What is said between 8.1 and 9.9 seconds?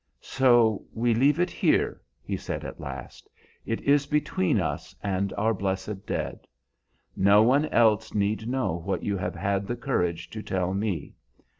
need know what you have had the